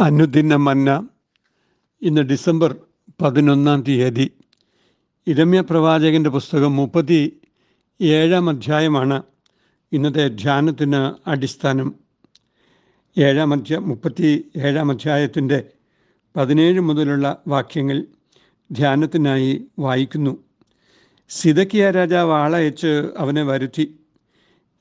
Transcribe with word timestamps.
അനുദിന 0.00 0.56
മന്ന 0.56 1.08
ഇന്ന് 2.02 2.20
ഡിസംബർ 2.20 2.76
പതിനൊന്നാം 3.22 3.82
തീയതി. 3.82 4.30
ഇരമ്യ 5.26 5.60
പ്രവാചകന്റെ 5.60 6.30
പുസ്തകം 6.30 6.76
മുപ്പത്തി 6.76 7.40
ഏഴാം 8.00 8.48
അധ്യായമാണ് 8.48 9.22
ഇന്നത്തെ 9.92 10.28
ധ്യാനത്തിന് 10.28 11.28
അടിസ്ഥാനം. 11.30 11.94
ഏഴാം 13.18 13.52
അധ്യായ 13.52 13.80
മുപ്പത്തി 13.80 14.50
ഏഴാം 14.56 14.90
അധ്യായത്തിന്റെ 14.90 15.64
പതിനേഴ് 16.36 16.80
മുതലുള്ള 16.80 17.42
വാക്യങ്ങൾ 17.48 18.04
ധ്യാനത്തിനായി 18.72 19.64
വായിക്കുന്നു. 19.78 20.44
സിതക്കിയ 21.28 21.90
രാജാവ് 21.90 22.32
ആളയച്ച് 22.32 23.08
അവനെ 23.18 23.42
വരുത്തി. 23.42 23.98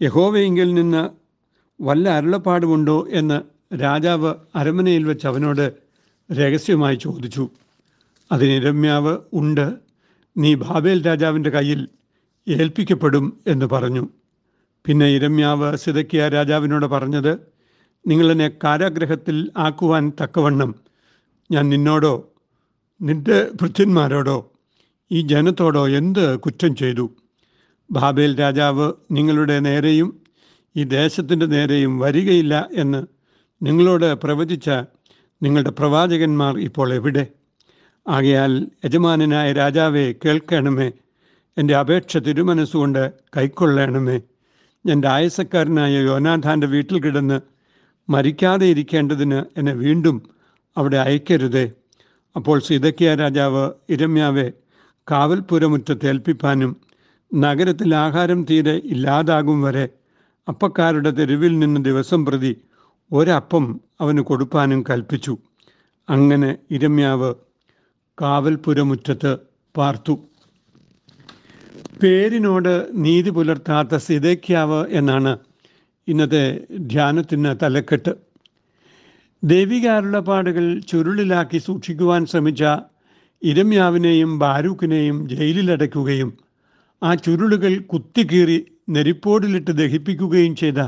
യഹോവയെങ്കിൽ 0.02 0.74
നിന്ന് 0.74 1.10
വല്ല 1.84 2.10
അരുളപ്പാടുമുണ്ടോ? 2.10 3.08
എന്ന് 3.12 3.55
രാജാവ് 3.82 4.34
അരമനയിൽ 4.56 5.04
വെച്ച് 5.04 5.28
അവനോട് 5.28 5.74
രഹസ്യമായി 6.32 6.96
ചോദിച്ചു 6.96 7.50
അതിന് 8.32 8.66
രമ്യാവ് 8.66 9.18
ഉണ്ട്. 9.34 9.76
നീ 10.38 10.56
ബാബേൽ 10.56 11.06
രാജാവിന്റെ 11.06 11.50
കയ്യിൽ 11.50 11.88
ഏൽപ്പിക്കപ്പെടും 12.50 13.40
എന്ന് 13.48 13.66
പറഞ്ഞു. 13.66 14.10
പിന്നെ 14.86 15.06
ഇരമ്യാവ് 15.06 15.78
സിതക്കിയ 15.78 16.28
രാജാവിനോട് 16.28 16.86
പറഞ്ഞത് 16.86 17.38
നിങ്ങളെന്നെ 18.08 18.52
കാരാഗ്രഹത്തിൽ 18.64 19.52
ആക്കുവാൻ 19.58 20.12
തക്കവണ്ണം 20.24 20.76
ഞാൻ 21.52 21.70
നിന്നോടോ 21.70 22.32
നിന്റെ 23.02 23.52
ഭൃത്യന്മാരോടോ 23.62 24.52
ഈ 25.12 25.22
ജനത്തോടോ 25.22 25.88
എന്ത് 25.88 26.40
കുറ്റം 26.40 26.76
ചെയ്തു? 26.76 27.10
ബാബേൽ 27.92 28.40
രാജാവ് 28.40 28.94
നിങ്ങളുടെ 29.12 29.60
നേരെയും 29.60 30.20
ഈ 30.76 30.84
ദേശത്തിന്റെ 30.84 31.46
നേരെയും 31.46 32.00
വരികയില്ല 32.00 32.70
എന്ന് 32.74 33.15
നിങ്ങളോട് 33.64 34.16
പ്രവചിച്ച 34.16 34.70
നിങ്ങളുടെ 35.44 35.70
പ്രവാചകന്മാർ 35.70 36.60
ഇപ്പോൾ 36.60 36.94
എവിടെ? 36.94 37.28
ആകയാൽ 38.08 38.68
യജമാനനായ 38.86 39.54
രാജാവെ 39.54 40.16
കേൾക്കണമേ. 40.26 40.92
എന്റെ 41.58 41.76
അപേക്ഷ 41.76 42.18
തിരുമനസ്സുകൊണ്ട് 42.18 43.14
കൈക്കൊള്ളണമേ. 43.38 44.22
എന്റെ 44.90 45.08
ആയസക്കാരനായ 45.08 45.94
യോനാഥാന്റെ 45.94 46.68
വീട്ടിൽ 46.68 47.00
കിടന്ന് 47.00 47.40
മരിക്കാതെ 48.10 48.66
ഇരിക്കേണ്ടതിന് 48.66 49.44
എന്നെ 49.58 49.74
വീണ്ടും 49.74 50.30
അവിടെ 50.78 50.98
അയക്കരുതേ. 50.98 51.72
അപ്പോൾ 52.36 52.60
സീതക്കിയ 52.60 53.16
രാജാവ് 53.16 53.72
ഇരമ്യാവെ 53.90 54.52
കാവൽപുരമുറ്റത്ത് 55.12 56.08
ഏൽപ്പിപ്പാനും 56.08 56.78
നഗരത്തിൽ 57.36 57.96
ആഹാരം 57.96 58.46
തീരെ 58.46 58.82
ഇല്ലാതാകും 58.86 59.62
വരെ 59.62 59.90
അപ്പക്കാരുടെ 60.48 61.10
തെരുവിൽ 61.10 61.60
നിന്ന് 61.60 61.86
ദിവസം 61.86 62.26
പ്രതി 62.26 62.62
ഒരപ്പം 63.12 63.80
അവന് 64.02 64.20
കൊടുപ്പാനും 64.20 64.84
കൽപ്പിച്ചു. 64.90 65.38
അങ്ങനെ 66.10 66.58
ഇരമ്യാവ് 66.72 67.34
കാവൽപുരമുറ്റത്ത് 68.22 69.38
പാർത്തു. 69.78 70.20
പേരിനോട് 72.04 72.88
നീതി 72.94 73.30
പുലർത്താത്ത 73.30 73.98
സിതേക്യാവ് 73.98 74.88
എന്നാണ് 74.90 75.40
ഇന്നത്തെ 76.08 76.62
ധ്യാനത്തിന് 76.78 77.56
തലക്കെട്ട്. 77.64 78.16
ദൈവികാരുളപ്പാടുകൾ 79.44 80.80
ചുരുളിലാക്കി 80.80 81.58
സൂക്ഷിക്കുവാൻ 81.58 82.26
ശ്രമിച്ച 82.26 82.64
ഇരമ്യാവിനെയും 83.44 84.40
ബാരൂക്കിനെയും 84.40 85.30
ജയിലിലടയ്ക്കുകയും 85.30 86.38
ആ 87.04 87.16
ചുരുളുകൾ 87.16 87.78
കുത്തിക്കീറി 87.78 88.66
നെരിപ്പോടിലിട്ട് 88.90 89.72
ദഹിപ്പിക്കുകയും 89.72 90.56
ചെയ്ത 90.56 90.88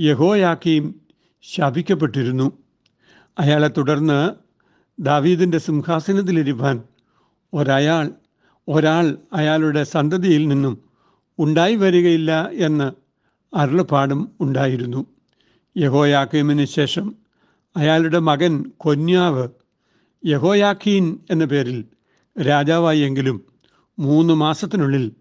യഹോയാക്കിയും 0.00 1.03
ശപിക്കപ്പെട്ടിരുന്നു. 1.52 2.52
അയാളെ 3.38 3.68
തുടർന്ന് 3.68 4.30
ദാവീദിന്റെ 4.98 5.58
സിംഹാസനത്തിലിരുവാൻ 5.58 6.82
ഒരയാൾ 7.54 8.10
ഒരാൾ 8.68 9.18
അയാളുടെ 9.32 9.84
സന്തതിയിൽ 9.84 10.48
നിന്നും 10.48 10.78
ഉണ്ടായി 11.38 11.76
വരികയില്ല 11.76 12.48
എന്ന് 12.52 12.92
അരുളപ്പാടും 13.56 14.32
ഉണ്ടായിരുന്നു. 14.40 15.06
യഹോയാക്കീമിന് 15.78 16.64
ശേഷം 16.64 17.14
അയാളുടെ 17.76 18.18
മകൻ 18.18 18.64
കൊന്യാവ് 18.76 19.48
യഹോയാക്കീൻ 20.26 21.18
എന്ന 21.30 21.44
പേരിൽ 21.44 21.84
രാജാവായെങ്കിലും 22.42 23.44
മൂന്ന് 23.98 24.34
മാസത്തിനുള്ളിൽ 24.34 25.12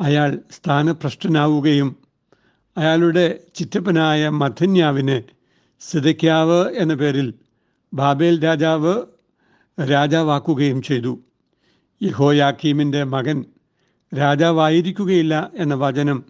അയാൾ 0.00 0.38
സ്ഥാനഭ്രഷ്ടനാവുകയും 0.50 1.96
അയാളുടെ 2.76 3.40
ചിറ്റപ്പനായ 3.54 4.28
മഥന്യാവിനെ 4.28 5.22
സിതയ്ക്കാവ് 5.80 6.72
എന്ന 6.74 6.94
പേരിൽ 6.94 7.34
ബാബേൽ 7.94 8.44
രാജാവ് 8.44 9.02
രാജാവാക്കുകയും 9.90 10.82
ചെയ്തു. 10.82 11.18
യഹോയാക്കീമിന്റെ 12.02 13.04
മകൻ 13.04 13.44
രാജാവായിരിക്കുകയില്ല 14.18 15.50
എന്ന 15.54 15.74
വചനം 15.74 16.24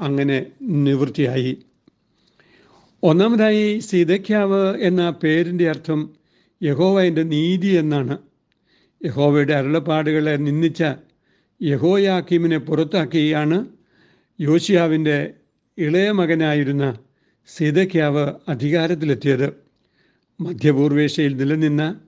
അങ്ങനെ 0.00 0.46
നിവൃത്തിയായി. 0.62 1.58
ഒന്നാമതായി 3.02 3.78
സീതയ്ക്കാവ് 3.78 4.76
എന്ന 4.80 5.10
പേരിന്റെ 5.10 5.68
അർത്ഥം 5.68 6.10
യഹോവയുടെ 6.62 7.22
നീതി 7.22 7.66
എന്നാണ്. 7.66 8.18
യഹോവയുടെ 9.04 9.54
അരുളപ്പാടുകളെ 9.54 10.36
നിന്ദിച്ച 10.36 10.84
യഹോയാക്കീമിനെ 11.62 12.58
പുറത്താക്കിയാണ് 12.58 13.66
യോശിയാവിന്റെ 14.40 15.34
ഇളയ 15.78 16.10
മകനായിരുന്ന 16.10 16.98
സീതയ്ക്കാവ് 17.48 18.32
അധികാരത്തിലെത്തിയത് 18.48 19.54
മധ്യപൂർവേഷ്യയിൽ 20.40 21.36
നിലനിന്ന 21.36 22.00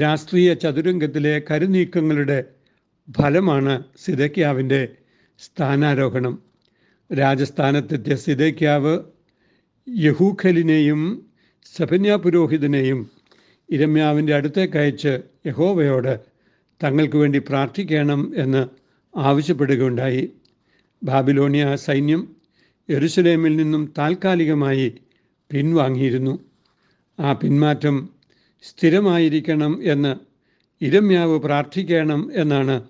രാഷ്ട്രീയ 0.00 0.54
ചതുരംഗത്തിലെ 0.54 1.42
കരുനീക്കങ്ങളുടെ 1.50 2.44
ഫലമാണ് 3.10 3.84
സിതയ്ക്കാവിന്റെ 4.04 4.88
സ്ഥാനാരോഹണം. 5.38 6.38
രാജസ്ഥാനത്തെത്തിയ 7.18 8.16
സിതയ്ക്കാവ് 8.16 8.98
യഹൂഖലിനെയും 9.98 11.30
സഫന്യ 11.76 12.16
പുരോഹിതനെയും 12.16 13.10
ഇരമ്യാവിന്റെ 13.70 14.34
അടുത്തേക്ക് 14.34 14.76
അയച്ച് 14.76 15.20
യഹോവയോട് 15.46 16.20
തങ്ങൾക്ക് 16.84 17.16
വേണ്ടി 17.16 17.38
പ്രാർത്ഥിക്കണം 17.38 18.32
എന്ന് 18.36 18.68
ആവശ്യപ്പെടുകയുണ്ടായി. 19.18 20.32
ബാബിലോണിയ 21.02 21.76
സൈന്യം 21.76 22.35
യെരുസലേമിൽ 22.90 23.56
നിന്നും 23.56 23.94
താൽക്കാലികമായി 23.98 24.94
പിൻവാങ്ങിയിരുന്നു. 25.52 26.38
ആ 27.20 27.32
പിന്മാറ്റം 27.32 28.08
സ്ഥിരമായിരിക്കണം 28.62 29.82
എന്ന് 29.82 30.16
ഇരമ്യാവ് 30.84 31.40
പ്രാർത്ഥിക്കണം 31.40 32.30
എന്നാണ് 32.34 32.82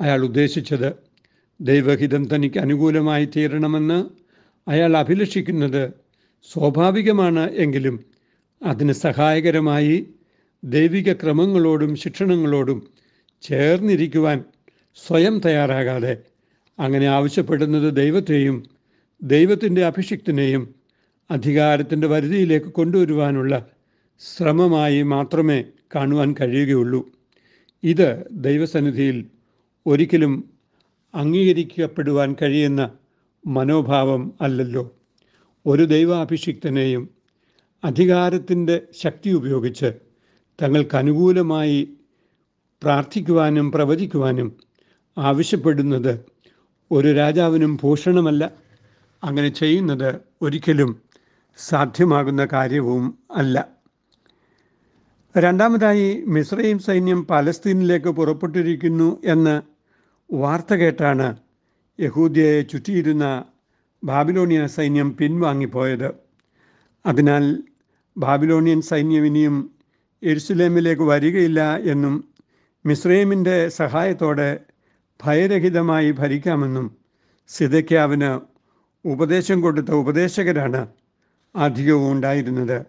അയാൾ 0.00 0.20
ഉദ്ദേശിച്ചത്. 0.20 0.90
ദൈവഹിതം 1.60 2.34
തനിക്ക് 2.34 2.58
അനുകൂലമായി 2.58 3.24
തീരണമെന്ന് 3.36 4.04
അയാൾ 4.68 4.96
അഭിലഷിക്കുന്നത് 4.96 5.92
സ്വാഭാവികമാണ് 6.50 7.50
എങ്കിലും 7.50 8.04
അതിന് 8.62 8.92
സഹായകരമായി 8.92 10.06
ദൈവിക 10.64 11.12
ക്രമങ്ങളോടും 11.12 11.96
ശിക്ഷണങ്ങളോടും 11.96 12.78
ചേർന്നിരിക്കുവാൻ 13.42 14.44
സ്വയം 14.96 15.40
തയ്യാറാകാതെ 15.40 16.22
അങ്ങനെ 16.78 17.06
ആവശ്യപ്പെടുന്നത് 17.06 17.96
ദൈവത്തെയും 17.96 18.77
ദൈവത്തിന്റെ 19.22 19.84
അഭിഷിക്തനെയും 19.84 20.74
അധികാരത്തിന്റെ 21.30 22.06
പരിധിയിലേക്ക് 22.06 22.66
കൊണ്ടുവരുവാനുള്ള 22.66 23.66
ശ്രമമായി 24.18 25.02
മാത്രമേ 25.02 25.64
കാണുവാൻ 25.94 26.34
കഴിയുകയുള്ളൂ. 26.40 27.08
ഇത് 27.82 28.24
ദൈവസന്നിധിയിൽ 28.32 29.26
ഒരിക്കലും 29.86 30.50
അംഗീകരിക്കപ്പെടുവാൻ 31.14 32.36
കഴിയുന്ന 32.42 32.90
മനോഭാവം 33.46 34.32
അല്ലല്ലോ. 34.40 34.94
ഒരു 35.66 35.82
ദൈവാഭിഷിക്തനെയും 35.82 37.10
അധികാരത്തിന്റെ 37.84 38.82
ശക്തി 38.92 39.30
ഉപയോഗിച്ച് 39.30 39.92
തങ്ങൾക്ക് 40.62 40.96
അനുകൂലമായി 40.96 41.88
പ്രാർത്ഥിക്കുവാനും 42.82 43.72
പ്രവചിക്കുവാനും 43.72 44.56
ആവശ്യപ്പെടുന്നത് 45.18 46.20
ഒരു 46.90 47.12
രാജാവിനും 47.12 47.78
ഭൂഷണമല്ല. 47.82 48.67
അങ്ങനെ 49.22 49.48
ചെയ്യുന്നത് 49.48 50.20
ഒരിക്കലും 50.42 51.02
സാധ്യമാകുന്ന 51.58 52.48
കാര്യവും 52.52 53.18
അല്ല. 53.30 53.68
രണ്ടാമതായി 55.36 56.24
മിസ്രൈം 56.26 56.78
സൈന്യം 56.78 57.26
പലസ്തീനിലേക്ക് 57.26 58.08
പുറപ്പെട്ടിരിക്കുന്നു 58.08 59.22
എന്ന് 59.24 59.62
വാർത്ത 60.34 60.74
കേട്ടാണ് 60.74 61.36
യഹൂദിയയെ 62.00 62.62
ചുറ്റിയിരുന്ന 62.62 63.44
ബാബിലോണിയ 64.04 64.66
സൈന്യം 64.66 65.16
പിൻവാങ്ങിപ്പോയത്. 65.16 66.14
അതിനാൽ 67.06 67.62
ബാബിലോണിയൻ 68.16 68.80
സൈന്യം 68.80 69.26
ഇനിയും 69.26 69.70
എരുസലേമിലേക്ക് 70.22 71.02
വരികയില്ല 71.02 71.76
എന്നും 71.76 72.28
മിസ്രൈമിന്റെ 72.86 73.68
സഹായത്തോടെ 73.68 74.60
ഭയരഹിതമായി 75.24 76.10
ഭരിക്കാമെന്നും 76.10 76.96
സിതയ്ക്കാവിന് 77.48 78.57
ഉപദേശം 79.12 79.60
കൊടുത്ത 79.60 79.90
ഉപദേശകരാണ് 79.90 80.88
അധികവും 81.56 82.12
ഉണ്ടായിരുന്നത്. 82.12 82.86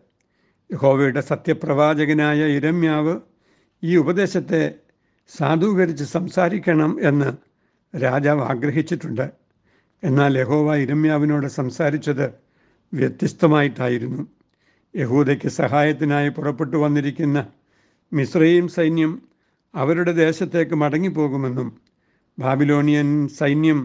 യഹോവയുടെ 0.73 1.21
സത്യപ്രവാചകനായ 1.21 2.39
ഇരമ്യാവ് 2.45 3.19
ഈ 3.83 3.97
ഉപദേശത്തെ 3.97 4.75
സാധൂകരിച്ച് 5.37 6.03
സംസാരിക്കണം 6.03 6.91
എന്ന് 7.01 7.29
രാജാവ് 7.97 8.41
ആഗ്രഹിച്ചിട്ടുണ്ട്. 8.41 9.31
എന്നാൽ 10.03 10.37
യഹോവ 10.39 10.75
ഇരമ്യാവിനോട് 10.75 11.47
സംസാരിച്ചത് 11.47 12.33
വ്യത്യസ്തമായിട്ടായിരുന്നു. 12.93 14.27
യഹൂദയ്ക്ക് 14.95 15.49
സഹായത്തിനായി 15.49 16.29
പുറപ്പെട്ടു 16.29 16.77
വന്നിരിക്കുന്ന 16.77 17.47
മിശ്രയും 18.13 18.67
സൈന്യം 18.67 19.21
അവരുടെ 19.75 20.11
ദേശത്തേക്ക് 20.11 20.75
മടങ്ങിപ്പോകുമെന്നും 20.75 21.67
ബാബിലോണിയൻ 22.39 23.27
സൈന്യം 23.27 23.79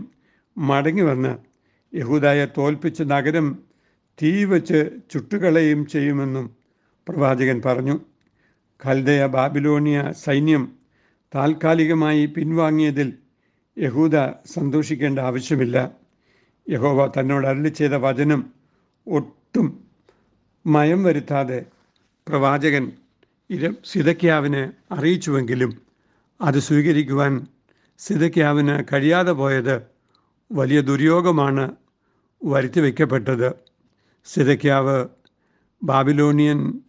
മടങ്ങി 0.59 1.03
വന്ന് 1.03 1.54
യഹൂദായെ 1.95 2.47
തോൽപ്പിച്ച് 2.59 3.03
നഗരം 3.03 3.47
തീ 4.23 4.45
വച്ച് 4.45 4.79
ചുട്ടുകളയും 5.11 5.87
ചെയ്യുമെന്നും 5.87 6.57
പ്രവാചകൻ 7.09 7.63
പറഞ്ഞു. 7.67 8.01
ഖൽദയ 8.85 9.27
ബാബിലോണിയ 9.27 10.13
സൈന്യം 10.25 10.63
താൽക്കാലികമായി 11.35 12.27
പിൻവാങ്ങിയതിൽ 12.27 13.09
യഹൂദ 13.77 14.17
സന്തോഷിക്കേണ്ട 14.47 15.19
ആവശ്യമില്ല. 15.19 15.77
യഹോവ 16.69 17.07
തന്നോട് 17.07 17.47
അരളി 17.47 17.69
ചെയ്ത 17.69 17.95
വചനം 18.07 18.41
ഒട്ടും 19.07 19.67
മയം 20.67 21.03
വരുത്താതെ 21.03 21.67
പ്രവാചകൻ 22.29 22.85
ഇര 23.51 23.73
സിതക്യാവിനെ 23.85 24.73
അറിയിച്ചുവെങ്കിലും 24.93 25.73
അത് 26.41 26.59
സ്വീകരിക്കുവാൻ 26.59 27.33
സിതക്യാവിന് 27.99 28.85
കഴിയാതെ 28.93 29.33
പോയത് 29.33 29.77
വലിയ 30.51 30.81
ദുര്യോഗമാണ് 30.81 31.65
വരുത്തി 32.43 32.81
വയ്ക്കപ്പെട്ടത് 32.81 33.55
സിതയ്ക്കാവ് 34.25 35.09
ബാബിലോണിയൻ 35.83 36.81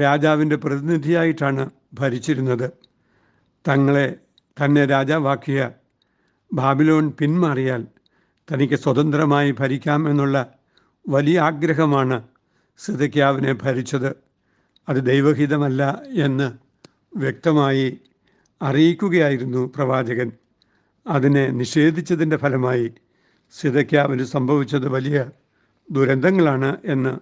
രാജാവിന്റെ 0.00 0.56
പ്രതിനിധിയായിട്ടാണ് 0.56 1.70
ഭരിച്ചിരുന്നത്. 1.94 2.70
തങ്ങളെ 3.68 4.16
തന്നെ 4.64 4.86
രാജാവാക്കിയ 4.86 5.70
ബാബിലോൺ 6.52 7.10
പിന്മാറിയാൽ 7.10 7.86
തനിക്ക് 8.52 8.74
സ്വതന്ത്രമായി 8.74 9.54
ഭരിക്കാം 9.60 10.10
എന്നുള്ള 10.10 10.54
വലിയ 11.08 11.40
ആഗ്രഹമാണ് 11.40 12.22
സിതയ്ക്കാവിനെ 12.78 13.52
ഭരിച്ചത്. 13.52 14.16
അത് 14.88 15.06
ദൈവഹിതമല്ല 15.06 16.02
എന്ന് 16.12 16.52
വ്യക്തമായി 17.16 18.00
അറിയിക്കുകയായിരുന്നു 18.62 19.72
പ്രവാചകൻ. 19.76 20.32
അതിനെ 21.06 21.46
നിഷേധിച്ചതിന്റെ 21.46 22.36
ഫലമായി 22.36 22.94
സിതയ്ക്കാവിന് 23.52 24.24
സംഭവിച്ചത് 24.24 24.88
വലിയ 24.88 25.30
ദുരന്തങ്ങളാണ് 25.90 26.76
എന്ന് 26.84 27.12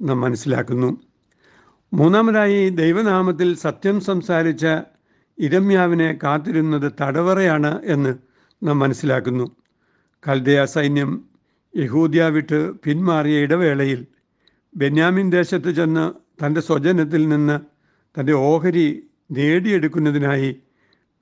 നാം 0.00 0.20
മനസ്സിലാക്കുന്നു. 0.20 1.00
മൂന്നാമതായി 1.92 2.68
ദൈവനാമത്തിൽ 2.68 3.56
സത്യം 3.56 4.00
സംസാരിച്ച 4.00 4.66
ഇരമ്യാവിനെ 5.38 6.18
കാത്തിരുന്നത് 6.22 6.92
തടവറയാണ് 7.00 7.80
എന്ന് 7.84 8.14
നാം 8.62 8.78
മനസ്സിലാക്കുന്നു. 8.78 9.56
കൽദയ 10.28 10.64
സൈന്യം 10.64 11.24
യഹൂദ്യ 11.76 12.22
വിട്ട് 12.24 12.72
പിന്മാറിയ 12.72 13.38
ഇടവേളയിൽ 13.38 14.06
ബെന്യാമിൻ 14.76 15.30
ദേശത്ത് 15.30 15.70
ചെന്ന് 15.70 16.12
തന്റെ 16.44 16.60
സ്വജനത്തിൽ 16.60 17.28
നിന്ന് 17.28 17.60
തന്റെ 18.14 18.32
ഓഹരി 18.32 19.08
നേടിയെടുക്കുന്നതിനായി 19.30 20.62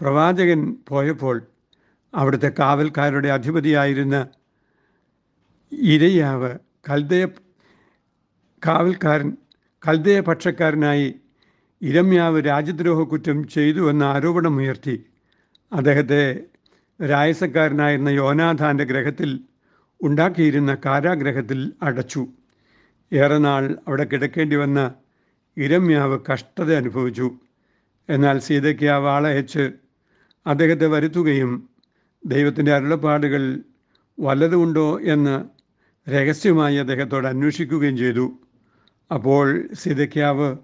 പ്രവാചകൻ 0.01 0.77
പോയപ്പോൾ 0.89 1.43
അവിടുത്തെ 2.15 2.53
കാവൽക്കാരുടെ 2.59 3.29
അധിപതിയായിരുന്ന 3.29 4.27
ഇരയാവ് 5.73 6.59
കൽദയ 6.91 7.27
കാവൽക്കാരൻ 8.67 9.37
കൽദയ 9.89 10.21
പക്ഷക്കാരനായി 10.21 11.15
ഇരമ്യാവ് 11.83 12.47
രാജ്യദ്രോഹ 12.47 13.09
കുറ്റം 13.09 13.49
ചെയ്തു 13.49 13.91
എന്ന 13.91 14.05
ആരോപണമുയർത്തി 14.05 15.05
അദ്ദേഹത്തെ 15.73 16.41
രായസക്കാരനായിരുന്ന 17.09 18.09
യോനാഥാന്റെ 18.09 18.85
ഗ്രഹത്തിൽ 18.85 19.41
ഉണ്ടാക്കിയിരുന്ന 20.03 20.77
കാരാഗ്രഹത്തിൽ 20.85 21.73
അടച്ചു. 21.83 22.27
ഏറെ 23.13 23.39
നാൾ 23.39 23.79
അവിടെ 23.89 24.05
കിടക്കേണ്ടി 24.05 24.57
വന്ന 24.57 24.95
ഇരമ്യാവ് 25.57 26.19
കഷ്ടത 26.33 26.75
അനുഭവിച്ചു. 26.75 27.31
എന്നാൽ 28.09 28.39
സീതയ്ക്ക് 28.39 28.87
ആ 28.87 28.97
വാളയച്ച് 28.97 29.73
അദ്ദേഹത്തെ 30.47 30.87
വരുത്തുകയും 30.87 31.71
ദൈവത്തിന്റെ 32.27 32.75
അരുളപ്പാടുകൾ 32.75 33.59
വല്ലതുമുണ്ടോ 34.21 35.01
എന്ന് 35.01 35.60
രഹസ്യമായി 36.11 36.77
അദ്ദേഹത്തോട് 36.77 37.27
അന്വേഷിക്കുകയും 37.27 37.97
ചെയ്തു. 37.97 38.27
അപ്പോൾ 39.11 39.69
സിതക്യാവ് 39.75 40.57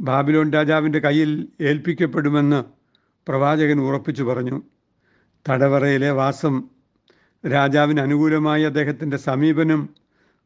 ബാബിലോൺ 0.00 0.52
രാജാവിന്റെ 0.52 0.98
കയ്യിൽ 0.98 1.48
ഏൽപ്പിക്കപ്പെടുമെന്ന് 1.60 2.64
പ്രവാചകൻ 3.28 3.80
ഉറപ്പിച്ചു 3.80 4.22
പറഞ്ഞു. 4.22 4.62
തടവറയിലെ 5.48 6.10
വാസം 6.10 6.54
രാജാവിന് 7.52 8.00
അനുകൂലമായി 8.00 8.62
അദ്ദേഹത്തിന്റെ 8.62 9.16
സമീപനം 9.16 9.88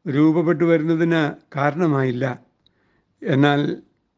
രൂപപ്പെട്ടു 0.07 0.63
വരുന്നതിന് 0.63 1.21
കാരണമായില്ല. 1.59 2.39
എന്നാൽ 3.23 3.61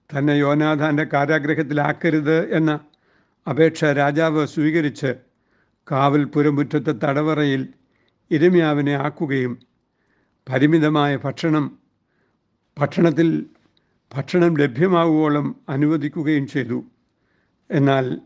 തന്നെ 0.10 0.34
യോനാഥാന്റെ 0.34 1.04
കാരാഗ്രഹത്തിലാക്കരുത് 1.04 2.54
എന്ന 2.54 2.80
അപേക്ഷ 3.50 3.84
രാജാവ് 3.84 4.48
സ്വീകരിച്ച് 4.48 5.12
കാവൽ 5.92 6.24
പുരമുറ്റത്തെ 6.24 6.92
തടവറയിൽ 6.92 7.68
ഇരമ്യാവിനെ 8.32 8.94
ആക്കുകയും 8.94 9.71
പരിമിതമായ 10.50 11.18
ഭക്ഷണം 11.18 11.78
ഭക്ഷണത്തിൽ 12.78 13.46
ഭക്ഷണം 14.16 14.58
ലഭ്യമാവുവോളം 14.58 15.56
അനുവദിക്കുകയും 15.70 16.48
ചെയ്തു. 16.48 16.84
എന്നാൽ 17.72 18.22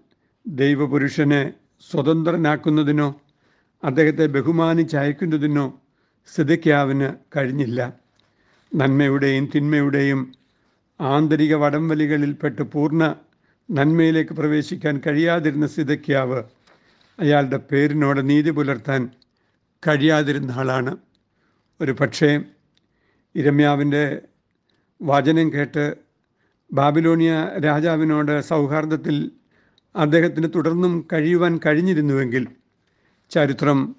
ദൈവപുരുഷനെ 0.47 1.53
സ്വതന്ത്രനാക്കുന്നതിനോ 1.91 3.21
അദ്ദേഹത്തെ 3.83 4.25
ബഹുമാനിച്ചയക്കുന്നതിനോ 4.25 5.81
സ്ഥിതിക്കാവിന് 6.27 7.13
കഴിഞ്ഞില്ല. 7.38 7.94
നന്മയുടെയും 8.75 9.50
തിന്മയുടെയും 9.56 10.33
ആന്തരിക 11.01 11.56
വടംവലികളിൽപ്പെട്ട് 11.56 12.61
പൂർണ 12.61 13.15
നന്മയിലേക്ക് 13.71 14.33
പ്രവേശിക്കാൻ 14.33 15.01
കഴിയാതിരുന്ന 15.07 15.68
സ്ഥിതിക്കാവ് 15.68 16.44
അയാളുടെ 17.19 17.57
പേരിനോട് 17.57 18.29
നീതി 18.29 18.50
പുലർത്താൻ 18.50 19.09
കഴിയാതിരുന്ന 19.88 20.51
ആളാണ്. 20.51 20.97
ഒരു 21.81 21.92
പക്ഷേ 21.92 22.42
ഇരമ്യാവിന്റെ 23.36 24.22
വചനം 25.01 25.54
കേട്ട് 25.54 25.95
ബാബിലോണിയ 26.74 27.50
രാജാവിനോട് 27.66 28.42
സൗഹാർദ്ദത്തിൽ 28.42 29.31
അദ്ദേഹത്തിന് 29.95 30.47
തുടർന്നും 30.56 31.07
കഴിയുവാൻ 31.14 31.59
കഴിഞ്ഞിരുന്നുവെങ്കിൽ 31.66 32.47
ചരിത്രം 33.30 33.95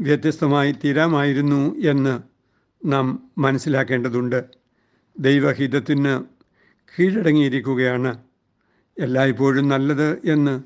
വ്യത്യസ്തമായി 0.00 0.72
തീരാമായിരുന്നു 0.72 1.76
എന്ന് 1.76 2.22
നാം 2.84 3.30
മനസ്സിലാക്കേണ്ടതുണ്ട്. 3.38 4.44
ദൈവഹിതത്തിന് 5.18 6.24
കീഴടങ്ങിയിരിക്കുകയാണ്. 6.98 8.18
എല്ലായ്പ്പോഴും 8.98 9.68
നല്ലത് 9.68 10.18
എന്ന് 10.24 10.62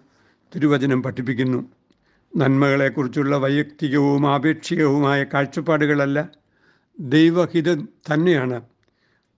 തിരുവചനം 0.55 1.03
പഠിപ്പിക്കുന്നു. 1.03 1.71
നന്മകളെക്കുറിച്ചുള്ള 2.37 3.37
വൈയക്തികവും 3.37 4.31
ആപേക്ഷികവുമായ 4.31 5.25
കാഴ്ചപ്പാടുകളല്ല 5.25 6.42
ദൈവഹിതം 6.99 7.89
തന്നെയാണ് 8.09 8.63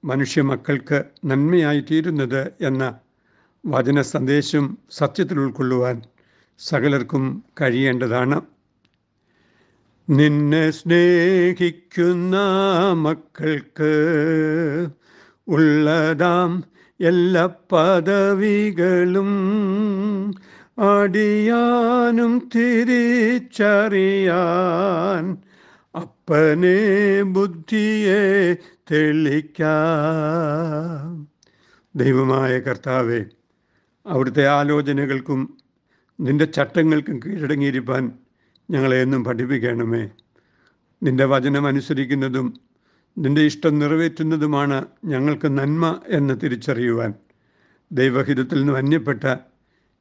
മനുഷ്യ 0.04 0.42
മക്കൾക്ക് 0.42 1.04
നന്മയായി 1.24 1.80
തീരുന്നത് 1.80 2.52
എന്ന 2.60 2.98
വചന 3.66 4.02
സന്ദേശം 4.02 4.78
സത്യത്തിൽ 4.90 5.40
ഉൾക്കൊള്ളുവാൻ 5.40 6.02
സകലർക്കും 6.58 7.44
കഴിയേണ്ടതാണ്. 7.60 8.40
നിന്നെ 10.10 10.70
സ്നേഹിക്കുന്ന 10.70 12.36
മക്കൾക്ക് 12.96 13.92
ഉള്ളതാം 15.48 16.64
എല്ലാ 17.00 17.54
പദവികളും 17.72 19.32
അടിയാനും 20.78 22.50
തിരിച്ചറിയാൻ 22.54 25.36
അപ്പനെ 25.94 27.22
ബുദ്ധിയെ 27.22 28.56
തെളിക്കാം. 28.92 31.28
ദൈവമായ 31.96 32.58
കർത്താവെ 32.58 33.24
അവിടുത്തെ 34.06 34.46
ആലോചനകൾക്കും 34.46 35.58
നിന്റെ 36.20 36.44
ചട്ടങ്ങൾക്കും 36.44 37.20
കീഴടങ്ങിയിരിക്കാൻ 37.26 38.12
ഞങ്ങളെ 38.70 39.02
എന്നും 39.02 39.24
പഠിപ്പിക്കണമേ. 39.24 40.10
നിന്റെ 41.02 41.24
വചനം 41.24 41.66
അനുസരിക്കുന്നതും 41.66 42.60
നിന്റെ 43.18 43.40
ഇഷ്ടം 43.40 43.78
നിറവേറ്റുന്നതുമാണ് 43.78 44.84
ഞങ്ങൾക്ക് 45.04 45.58
നന്മ 45.58 46.00
എന്ന് 46.08 46.34
തിരിച്ചറിയുവാൻ. 46.44 47.14
ദൈവഹിതത്തിൽ 47.92 48.58
നിന്ന് 48.58 48.78
അന്യപ്പെട്ട 48.78 49.36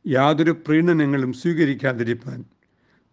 യാതൊരു 0.08 0.52
പ്രീണനങ്ങളും 0.52 1.34
സ്വീകരിക്കാതിരിപ്പാൻ. 1.34 2.46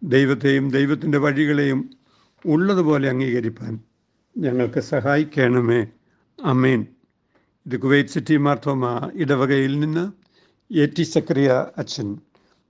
ദൈവത്തെയും 0.03 0.69
ദൈവത്തിന്റെ 0.69 1.17
വഴികളെയും 1.17 2.00
ഉള്ളതുപോലെ 2.45 3.09
അംഗീകരിപ്പാൻ 3.09 3.79
ഞങ്ങൾക്ക് 4.37 4.79
സഹായിക്കണമേ. 4.79 5.87
അമേൻ 6.43 6.85
ഇത് 7.65 7.77
കുവൈറ്റ് 7.77 8.09
സിറ്റി 8.09 8.37
മാർത്തോമ 8.37 9.11
ഇടവകയിൽ 9.13 9.79
നിന്ന് 9.79 10.11
എ 10.73 10.85
ടി 10.85 11.03
സക്രിയ 11.03 11.65
അച്ഛൻ. 11.77 12.17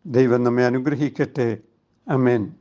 ദൈവം 0.06 0.44
നമ്മെ 0.44 0.66
അനുഗ്രഹിക്കട്ടെ. 0.66 1.58
അമേൻ 2.08 2.54